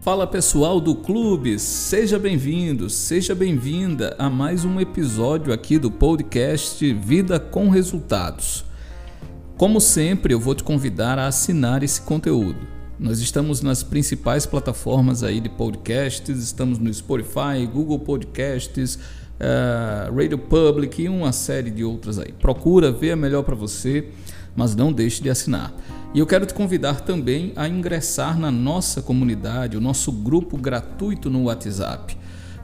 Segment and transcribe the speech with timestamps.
[0.00, 6.90] Fala pessoal do clube, seja bem-vindo, seja bem-vinda a mais um episódio aqui do podcast
[6.94, 8.64] Vida com Resultados.
[9.58, 12.66] Como sempre, eu vou te convidar a assinar esse conteúdo.
[12.98, 20.38] Nós estamos nas principais plataformas aí de podcasts, estamos no Spotify, Google Podcasts, uh, Radio
[20.38, 22.32] Public e uma série de outras aí.
[22.32, 24.08] Procura ver a melhor para você,
[24.54, 25.72] mas não deixe de assinar.
[26.12, 31.30] E eu quero te convidar também a ingressar na nossa comunidade, o nosso grupo gratuito
[31.30, 32.16] no WhatsApp.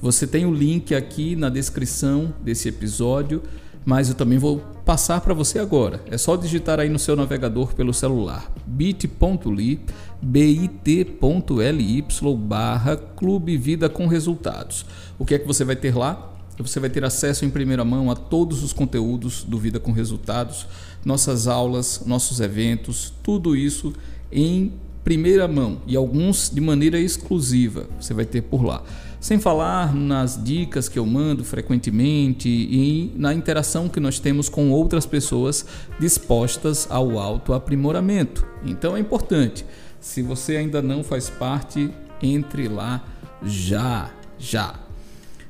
[0.00, 3.42] Você tem o link aqui na descrição desse episódio,
[3.84, 6.02] mas eu também vou passar para você agora.
[6.10, 9.80] É só digitar aí no seu navegador pelo celular bit.ly
[10.22, 12.04] bit.ly
[12.38, 14.86] barra Clube Vida com Resultados.
[15.18, 16.33] O que é que você vai ter lá?
[16.58, 20.66] Você vai ter acesso em primeira mão a todos os conteúdos do Vida com Resultados,
[21.04, 23.92] nossas aulas, nossos eventos, tudo isso
[24.30, 24.72] em
[25.02, 27.86] primeira mão e alguns de maneira exclusiva.
[28.00, 28.82] Você vai ter por lá.
[29.20, 34.70] Sem falar nas dicas que eu mando frequentemente e na interação que nós temos com
[34.70, 35.64] outras pessoas
[35.98, 38.46] dispostas ao autoaprimoramento.
[38.64, 39.64] Então é importante.
[40.00, 41.90] Se você ainda não faz parte,
[42.22, 43.02] entre lá
[43.42, 44.83] já, já.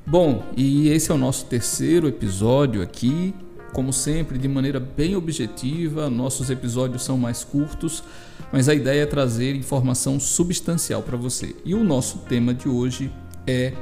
[0.06, 3.34] Bom, e esse é o nosso terceiro episódio aqui.
[3.72, 8.04] Como sempre, de maneira bem objetiva, nossos episódios são mais curtos,
[8.52, 11.56] mas a ideia é trazer informação substancial para você.
[11.64, 13.10] E o nosso tema de hoje
[13.46, 13.72] é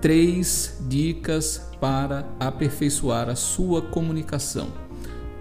[0.00, 4.68] três dicas para aperfeiçoar a sua comunicação.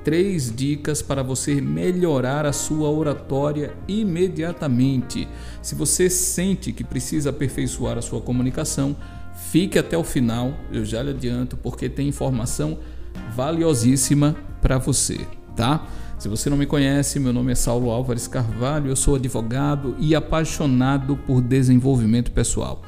[0.03, 5.27] Três dicas para você melhorar a sua oratória imediatamente.
[5.61, 8.95] Se você sente que precisa aperfeiçoar a sua comunicação,
[9.36, 12.78] Fique até o final, eu já lhe adianto, porque tem informação
[13.36, 15.20] valiosíssima para você,
[15.56, 15.86] tá?
[16.17, 20.16] Se você não me conhece, meu nome é Saulo Álvares Carvalho, eu sou advogado e
[20.16, 22.81] apaixonado por desenvolvimento pessoal.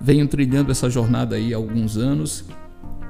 [0.00, 2.44] Venho trilhando essa jornada aí há alguns anos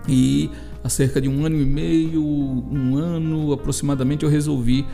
[0.09, 0.51] e
[0.84, 4.84] há cerca de um ano e meio, um ano aproximadamente, eu resolvi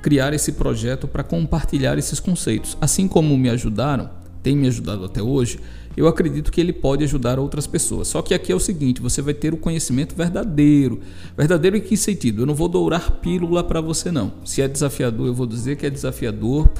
[0.00, 2.76] criar esse projeto para compartilhar esses conceitos.
[2.80, 4.10] Assim como me ajudaram,
[4.42, 5.58] tem me ajudado até hoje,
[5.96, 8.08] eu acredito que ele pode ajudar outras pessoas.
[8.08, 11.00] Só que aqui é o seguinte: você vai ter o conhecimento verdadeiro.
[11.36, 12.42] Verdadeiro em que sentido?
[12.42, 14.32] Eu não vou dourar pílula para você, não.
[14.44, 16.70] Se é desafiador, eu vou dizer que é desafiador.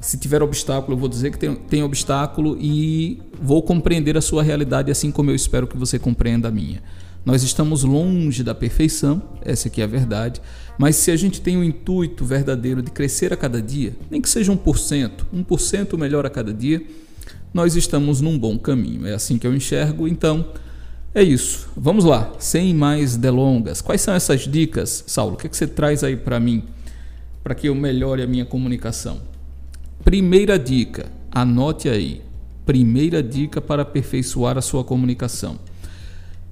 [0.00, 4.44] Se tiver obstáculo, eu vou dizer que tem, tem obstáculo e vou compreender a sua
[4.44, 6.80] realidade assim como eu espero que você compreenda a minha.
[7.24, 10.40] Nós estamos longe da perfeição, essa aqui é a verdade,
[10.78, 14.30] mas se a gente tem o intuito verdadeiro de crescer a cada dia, nem que
[14.30, 16.80] seja 1%, 1% melhor a cada dia,
[17.52, 19.06] nós estamos num bom caminho.
[19.06, 20.06] É assim que eu enxergo.
[20.06, 20.46] Então,
[21.14, 21.68] é isso.
[21.76, 23.80] Vamos lá, sem mais delongas.
[23.80, 25.34] Quais são essas dicas, Saulo?
[25.34, 26.64] O que, é que você traz aí para mim,
[27.42, 29.20] para que eu melhore a minha comunicação?
[30.04, 32.22] Primeira dica, anote aí.
[32.64, 35.58] Primeira dica para aperfeiçoar a sua comunicação.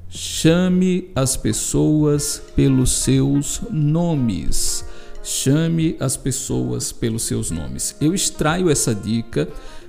[0.09, 4.85] Chame as pessoas pelos seus nomes.
[5.23, 7.95] Chame as pessoas pelos seus nomes.
[8.01, 9.49] Eu extraio essa dica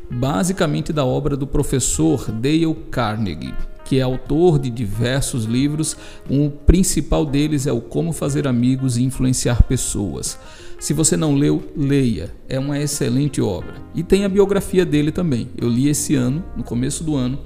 [0.09, 3.53] basicamente da obra do professor Dale Carnegie,
[3.85, 5.95] que é autor de diversos livros.
[6.29, 10.37] O principal deles é o Como Fazer Amigos e Influenciar Pessoas.
[10.79, 12.33] Se você não leu, leia.
[12.47, 13.75] É uma excelente obra.
[13.95, 15.49] E tem a biografia dele também.
[15.57, 17.39] Eu li esse ano, no começo do ano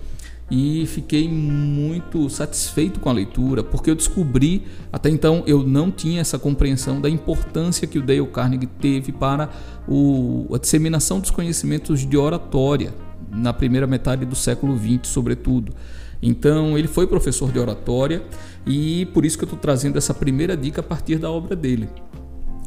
[0.52, 6.20] e fiquei muito satisfeito com a leitura, porque eu descobri, até então eu não tinha
[6.20, 9.50] essa compreensão da importância que o Dale Carnegie teve para
[9.88, 12.94] o, a disseminação dos conhecimentos de oratória
[13.32, 15.74] na primeira metade do século XX, sobretudo.
[16.22, 18.22] Então, ele foi professor de oratória
[18.68, 21.88] e por isso que eu estou trazendo essa primeira dica a partir da obra dele.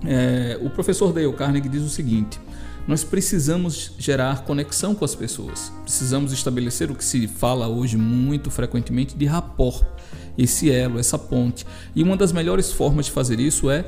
[0.07, 2.41] É, o professor Dale Carnegie diz o seguinte:
[2.87, 5.73] nós precisamos gerar conexão com as pessoas.
[5.83, 9.83] Precisamos estabelecer o que se fala hoje muito frequentemente de rapport,
[10.37, 11.65] esse elo, essa ponte.
[11.95, 13.85] E uma das melhores formas de fazer isso é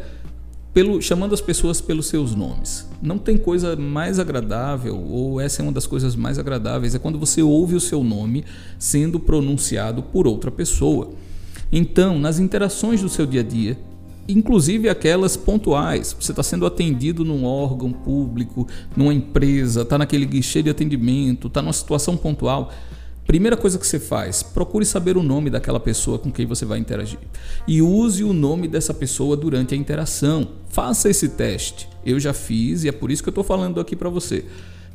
[0.72, 2.88] pelo, chamando as pessoas pelos seus nomes.
[3.02, 7.18] Não tem coisa mais agradável, ou essa é uma das coisas mais agradáveis, é quando
[7.18, 8.44] você ouve o seu nome
[8.78, 11.10] sendo pronunciado por outra pessoa.
[11.72, 13.78] Então, nas interações do seu dia a dia,
[14.28, 16.16] inclusive aquelas pontuais.
[16.18, 21.62] Você está sendo atendido num órgão público, numa empresa, está naquele guichê de atendimento, está
[21.62, 22.72] numa situação pontual.
[23.26, 26.78] Primeira coisa que você faz, procure saber o nome daquela pessoa com quem você vai
[26.78, 27.18] interagir.
[27.66, 30.48] E use o nome dessa pessoa durante a interação.
[30.68, 31.88] Faça esse teste.
[32.04, 34.44] Eu já fiz e é por isso que eu estou falando aqui para você.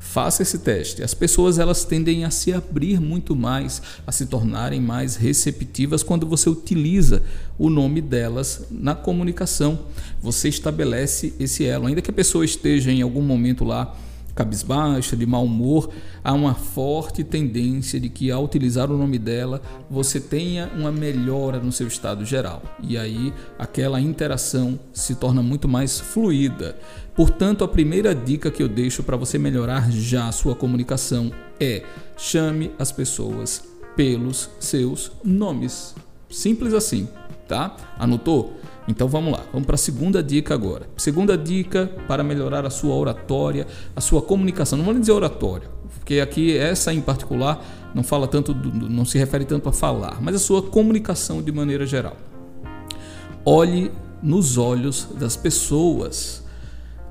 [0.02, 1.04] Faça esse teste.
[1.04, 6.26] As pessoas elas tendem a se abrir muito mais, a se tornarem mais receptivas quando
[6.26, 7.22] você utiliza
[7.58, 9.86] o nome delas na comunicação.
[10.20, 13.96] Você estabelece esse elo, ainda que a pessoa esteja em algum momento lá
[14.36, 15.90] cabisbaixa, de mau humor,
[16.24, 21.60] há uma forte tendência de que ao utilizar o nome dela você tenha uma melhora
[21.60, 22.62] no seu estado geral.
[22.82, 26.78] E aí aquela interação se torna muito mais fluida.
[27.16, 31.84] Portanto, a primeira dica que eu deixo para você melhorar já a sua comunicação é
[32.18, 33.64] chame as pessoas
[33.96, 35.94] pelos seus nomes.
[36.30, 37.08] Simples assim,
[37.48, 37.76] tá?
[38.00, 38.58] Anotou?
[38.92, 40.86] Então vamos lá, vamos para a segunda dica agora.
[40.98, 43.66] Segunda dica para melhorar a sua oratória,
[43.96, 44.78] a sua comunicação.
[44.78, 47.64] Não vou dizer oratória, porque aqui essa em particular
[47.96, 51.54] não fala tanto, do, não se refere tanto a falar, mas a sua comunicação de
[51.54, 52.18] maneira geral.
[53.46, 53.90] Olhe
[54.22, 56.41] nos olhos das pessoas.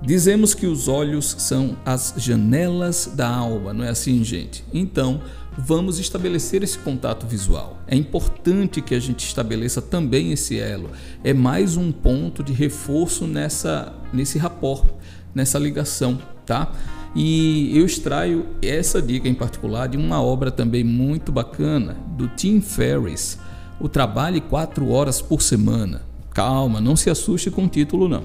[0.03, 4.65] Dizemos que os olhos são as janelas da alma, não é assim, gente?
[4.73, 5.21] Então,
[5.59, 7.79] vamos estabelecer esse contato visual.
[7.87, 10.91] É importante que a gente estabeleça também esse elo.
[11.23, 14.87] É mais um ponto de reforço nessa nesse rapport,
[15.35, 16.73] nessa ligação, tá?
[17.15, 22.61] E eu extraio essa dica em particular de uma obra também muito bacana do Tim
[22.61, 23.39] Ferriss,
[23.79, 26.10] o Trabalhe quatro horas por semana.
[26.33, 28.25] Calma, não se assuste com o título não.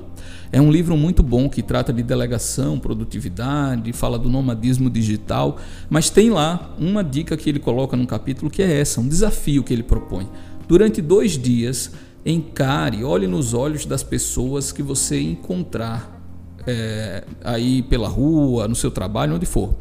[0.52, 5.57] É um livro muito bom que trata de delegação, produtividade, fala do nomadismo digital,
[5.90, 9.63] mas tem lá uma dica que ele coloca no capítulo que é essa, um desafio
[9.63, 10.30] que ele propõe.
[10.68, 11.92] Durante dois dias,
[12.24, 16.22] encare, olhe nos olhos das pessoas que você encontrar
[16.66, 19.75] é, aí pela rua, no seu trabalho, onde for.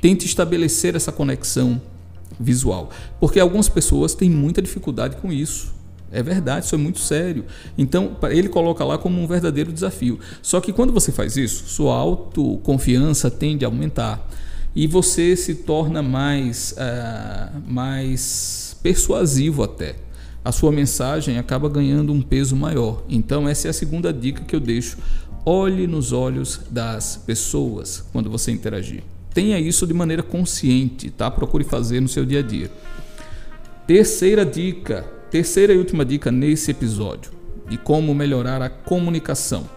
[0.00, 1.80] Tente estabelecer essa conexão
[2.40, 2.90] visual,
[3.20, 5.75] porque algumas pessoas têm muita dificuldade com isso.
[6.10, 7.44] É verdade, isso é muito sério.
[7.76, 10.18] Então, ele coloca lá como um verdadeiro desafio.
[10.40, 14.28] Só que quando você faz isso, sua autoconfiança tende a aumentar
[14.74, 19.96] e você se torna mais, uh, mais persuasivo até.
[20.44, 23.02] A sua mensagem acaba ganhando um peso maior.
[23.08, 24.98] Então, essa é a segunda dica que eu deixo.
[25.44, 29.02] Olhe nos olhos das pessoas quando você interagir.
[29.34, 31.30] Tenha isso de maneira consciente, tá?
[31.30, 32.70] Procure fazer no seu dia a dia.
[33.86, 37.32] Terceira dica: Terceira e última dica nesse episódio
[37.68, 39.68] de como melhorar a comunicação.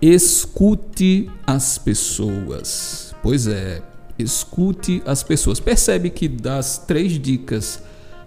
[0.00, 3.14] Escute as pessoas.
[3.22, 3.82] Pois é,
[4.18, 5.58] escute as pessoas.
[5.58, 7.82] Percebe que das três dicas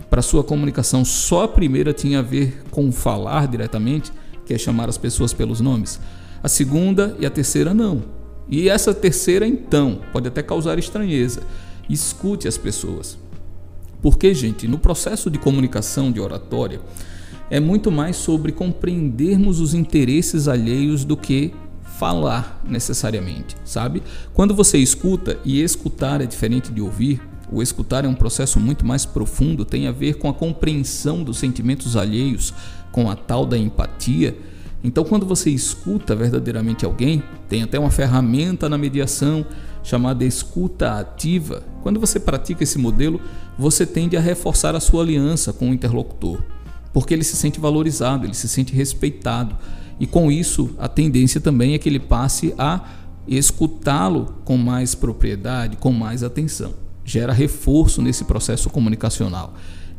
[0.10, 4.12] para sua comunicação, só a primeira tinha a ver com falar diretamente,
[4.46, 6.00] que é chamar as pessoas pelos nomes.
[6.42, 8.04] A segunda e a terceira não.
[8.50, 11.42] E essa terceira, então, pode até causar estranheza.
[11.90, 13.18] Escute as pessoas.
[14.02, 16.82] Porque, gente, no processo de comunicação, de oratória,
[17.50, 21.54] é muito mais sobre compreendermos os interesses alheios do que
[21.98, 24.04] falar necessariamente, sabe?
[24.34, 27.20] Quando você escuta, e escutar é diferente de ouvir,
[27.52, 31.38] o escutar é um processo muito mais profundo, tem a ver com a compreensão dos
[31.38, 32.54] sentimentos alheios,
[32.92, 34.38] com a tal da empatia.
[34.84, 39.46] Então, quando você escuta verdadeiramente alguém, tem até uma ferramenta na mediação
[39.88, 41.64] chamada escuta ativa.
[41.82, 43.22] Quando você pratica esse modelo,
[43.58, 46.42] você tende a reforçar a sua aliança com o interlocutor,
[46.92, 49.56] porque ele se sente valorizado, ele se sente respeitado.
[49.98, 52.84] E com isso, a tendência também é que ele passe a
[53.26, 56.74] escutá-lo com mais propriedade, com mais atenção.
[57.06, 59.54] Gera reforço nesse processo comunicacional.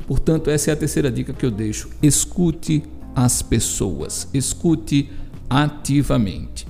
[0.06, 1.88] Portanto, essa é a terceira dica que eu deixo.
[2.02, 2.82] Escute
[3.17, 5.11] as pessoas, escute
[5.49, 6.67] ativamente.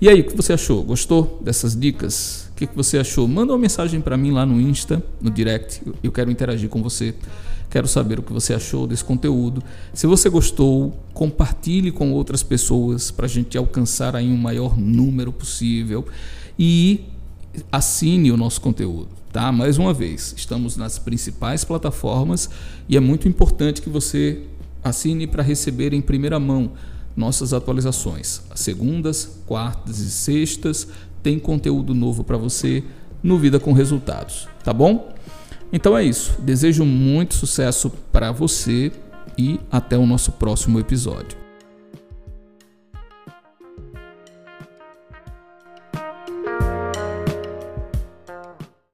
[0.00, 0.82] E aí, o que você achou?
[0.82, 2.48] Gostou dessas dicas?
[2.58, 3.28] que, que você achou?
[3.28, 5.80] Manda uma mensagem para mim lá no Insta, no direct.
[6.02, 7.14] Eu quero interagir com você.
[7.70, 9.62] Quero saber o que você achou desse conteúdo.
[9.94, 15.30] Se você gostou, compartilhe com outras pessoas para a gente alcançar aí um maior número
[15.30, 16.04] possível
[16.58, 17.04] e
[17.70, 19.52] assine o nosso conteúdo, tá?
[19.52, 22.50] Mais uma vez, estamos nas principais plataformas
[22.88, 24.42] e é muito importante que você
[24.82, 26.72] assine para receber em primeira mão
[27.18, 30.86] nossas atualizações, segundas, quartas e sextas
[31.20, 32.84] tem conteúdo novo para você
[33.20, 35.12] no Vida com Resultados, tá bom?
[35.72, 36.40] Então é isso.
[36.40, 38.92] Desejo muito sucesso para você
[39.36, 41.47] e até o nosso próximo episódio.